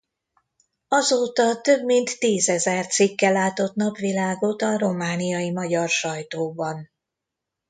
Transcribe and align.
Azóta 0.87 1.61
több 1.61 1.83
mint 1.83 2.19
tízezer 2.19 2.87
cikke 2.87 3.29
látott 3.29 3.75
napvilágot 3.75 4.61
a 4.61 4.77
romániai 4.77 5.51
magyar 5.51 5.89
sajtóban. 5.89 6.89